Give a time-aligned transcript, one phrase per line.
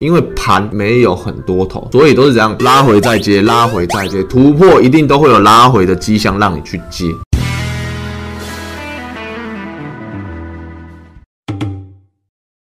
[0.00, 7.04] 因为盘没有很多头，所以都是这样拉回再接，拉回再接，突破一定都会有拉回的迹象让你去接。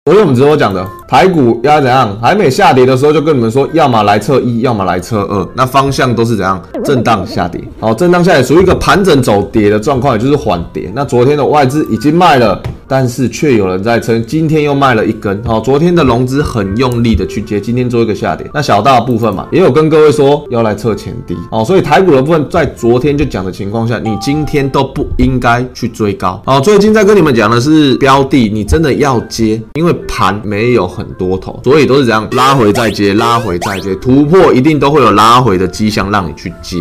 [0.06, 2.16] 昨天我们直播讲的台股要怎样？
[2.22, 6.62] 还没下跌的时候就跟你们说，要么来测一，要么来测二，那方向都是怎样？
[6.84, 7.60] 震荡下跌。
[7.80, 10.88] 好，震荡下跌属于一个盘整走跌的状况，也就是缓跌。
[10.94, 12.62] 那昨天的外资已经卖了。
[12.92, 15.40] 但是却有人在撑，今天又卖了一根。
[15.44, 18.44] 好，昨天的融资很用力的去接，今天做一个下跌。
[18.52, 21.36] 那小大部分嘛，也有跟各位说要来测前低。
[21.52, 26.42] 哦，所以台股的部分在昨天就讲的情况下，你今天都不应该去追高。
[26.44, 36.76] 好，最近在跟你们讲的是标的，你真的要接，因为盘没有很多头，所以都是这样拉回再接，拉回再接，突破一定都会有拉回的迹象让你去接。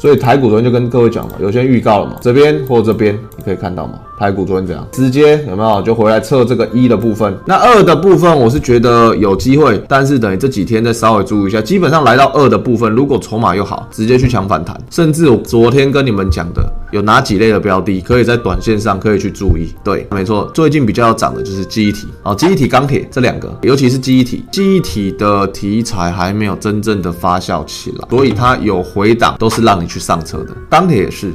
[0.00, 3.94] 所以台股昨天就跟各位讲嘛，有些预告了嘛，这边或这边你可以看到嘛。
[4.18, 4.86] 台股昨天怎样？
[4.92, 7.34] 直接有没有就回来测这个一的部分？
[7.46, 11.60] 那二的部分我是觉得有机会，但是等于这几天再稍微注意一下。
[11.60, 14.78] 基本上来到二的部分，如果筹码又好，直接去抢反弹。
[14.90, 16.62] 甚至我昨天跟你们讲的，
[16.94, 19.74] 有哪几类的标的可以在短线上可以去注意？
[19.82, 30.54] 对，没错，最近比较要涨的就是记忆体啊，记忆体、钢铁这两个，尤其是记忆体，记忆体的题材还没有真正的发酵起来，所以它有回档都是让你去上车的。
[30.70, 31.32] 钢铁也是。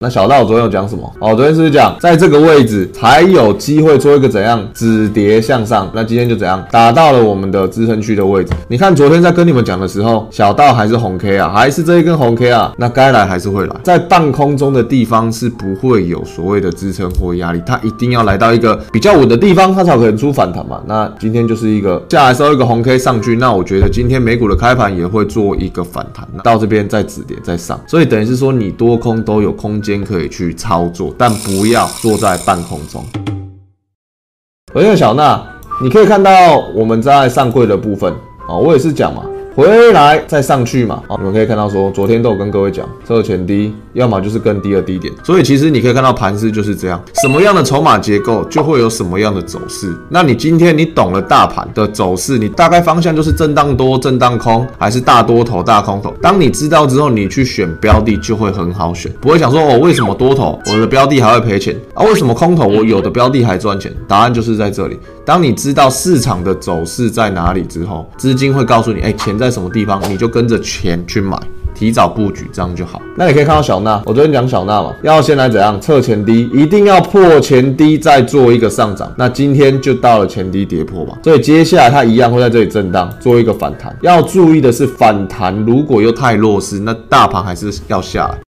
[0.00, 1.12] 那小道昨天有讲什么？
[1.18, 5.90] 哦，昨天是不是讲在这个位置才有机会做一个怎样止跌向上？
[5.92, 8.52] 那今天就怎样打到了我们的支撑区的位置？
[8.68, 12.72] 你看昨天在跟你们讲的时候，小道还是红 K 啊，还是这一根红 K 啊？
[12.78, 20.80] 那该来还是会来，在半空中的地方是不会有所谓的支撑或压力，它一定要来到一个比较稳的地方，它才可能出反弹嘛。
[20.86, 29.87] 那今天就是一个下来收一个红 K 上去，那我觉得今天美股的开盘也会做一个反弹，到这边再止跌再上，所以等于是说你多空都有空间。
[29.88, 33.02] 间可以去操作，但不要坐在半空中。
[34.74, 35.42] 我叫小娜，
[35.82, 36.30] 你可以看到
[36.74, 38.12] 我们在上柜的部分
[38.46, 39.24] 啊，我也是讲嘛。
[39.58, 49.92] 回来再上去嘛，好，你们可以看到说，昨天都有跟各位讲，这个前低，要么就是更低的低点，所以其实你可以看到盘势就是这样，什么样的筹码结构就会有什么样的走势。
[50.08, 56.14] 那你今天你懂了大盘的走势，你大概方向就是震荡多、震荡空，还是大多头、大空头。
[56.22, 62.04] 当你知道之后，你去选标的就会很好选，不会想说哦，为什么多头我的标的还会赔钱啊？
[62.04, 63.92] 为什么空头我有的标的还赚钱？
[64.06, 64.96] 答案就是在这里。
[65.24, 69.47] 当你知道市场的走势在哪里之后，资金会告诉你，哎，钱在。
[69.48, 71.38] 在什么地方，你就跟着钱去买，
[71.74, 73.00] 提早布局，这样就好。
[73.16, 79.10] 那你可以看到小娜，我昨天讲小娜嘛，要先来怎样测前低，一定要破前低再做一个上涨。
[79.16, 83.96] 那今天就到了前低跌破嘛，所以接下来它一样会在这里震荡，做一个反弹。
[84.02, 88.47] 要注意的是，反弹如果又太弱势，那大盘还是要下来。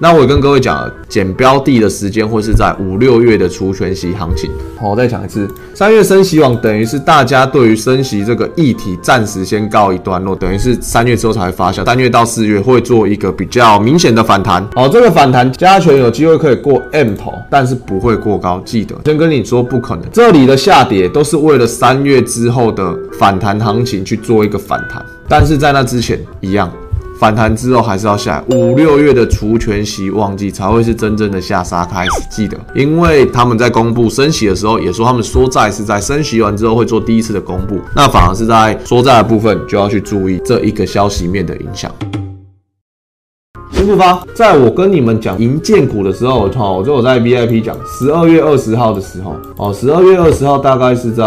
[0.00, 4.48] 那我跟各位讲，减标的的时间会是在五六月的除权息行情。
[4.78, 11.84] 好，我再讲一次，三月升息网等于是大家对于升息这个议题暂时先告一段落，等于是三月之后才会发酵。
[11.84, 14.64] 三月到四月会做一个比较明显的反弹。
[14.72, 18.62] 好，这个反弹加权有机会可以过 M 头，但是不会过高。
[18.64, 26.70] 记得先跟你说不可能，这里的下跌都是为了三月之后的反弹行情去做一个反弹，但是在那之前一样。
[27.18, 32.10] 反弹之后还是要下来，五六月的除权息旺季才会是真正的下杀开始。
[32.30, 41.92] 记得，因为他们在公布升息的时候，也说他们说债是在升息完之后会做第一次的公布，那反而是在说债的部分就要去注意这一个消息面的影响。
[43.72, 51.24] 新复发，在我跟你们讲银建股的时候，哈，我就我在 VIP 讲十二月二十号的时候，哦，十二月二十号大概是在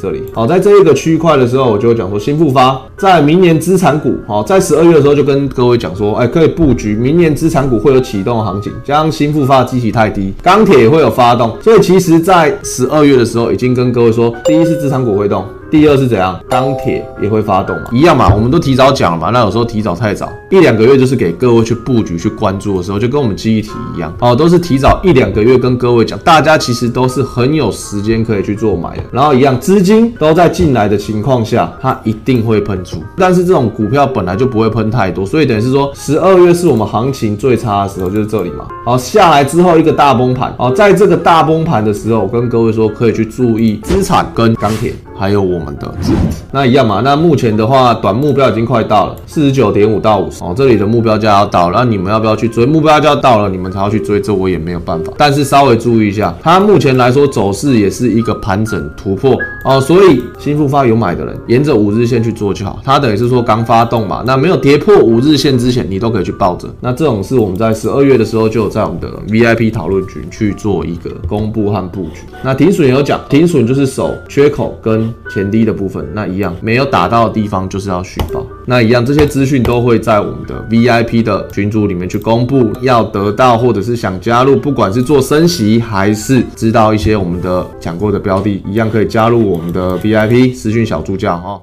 [0.00, 15.44] 这里，好，在这一个区块的时候，我就讲说新复发在明年资产股，好，在十二月的时候就跟各位讲说，哎，可以布局明年资产股会有启动行情，加上新复发的基期太低，钢铁也会有发动，所以其实在十二月的时候已经跟各位说，第一是资产股会动。
[15.72, 19.30] 第二是怎样，钢铁也会发动嘛，一样嘛，我们都提早讲了嘛。
[19.30, 29.02] 那有时候提早太早，一两个月就是给各位去布局、去关注的时候，就跟我们记忆体一样哦，都是提早一两个月跟各位讲，大家其实都是很有时间可以去做买的。
[29.10, 33.02] 然后一样，资金都在进来的情况下，它一定会喷出。
[33.16, 38.66] 但是这种股票本来就不会喷太多，所以等于是说，十二月是我们行情最差的时候，就是这里嘛。
[38.84, 40.54] 好，下来之后一个大崩盘。
[40.58, 44.92] 好，在这个大崩盘的时候，我跟各位说，可以去注意资产跟钢铁。
[45.22, 46.18] 还有我们的字体。
[46.50, 52.66] 那一样嘛，那目前的话，短目标已经快到了四十九点五到五十哦，这里的目标价要到了，那你们要不要去追？
[52.66, 55.12] 目标价到了，你们才要去追，这我也没有办法。
[55.16, 62.80] 但是稍微注意一下，它目前来说走势也是一个盘整突破哦，所以新复发有买的人，沿着五日线去做就好。
[62.82, 66.66] 它等于是说刚发动嘛，那没有跌破五日线之前，你都可以去抱着。
[66.80, 72.22] 那这种是我们在十二月的时候就有在我们的 VIP 讨论群去做一个公布和布局。
[72.42, 78.46] 那停损也有讲，停损就是守缺口跟前低的部分，那一样没有打到的地方就是要续报。
[78.66, 82.70] 那一样这些资讯都会在我们的 VIP 的群组里面去公布。
[82.80, 91.62] 要得到或者是想加入，不管是做升息还是知道一些我们的讲过的标的，一样可以加入我们的 VIP 私讯小助教哈。